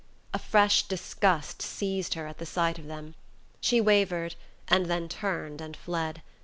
[0.33, 3.13] A fresh disgust seized her at the sight of them:
[3.59, 4.33] she wavered,
[4.67, 6.23] and then turned and fled.